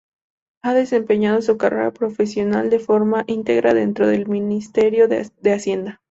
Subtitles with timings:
[0.63, 5.99] Ha desempeñado su carrera profesional de forma íntegra dentro del Ministerio de Hacienda.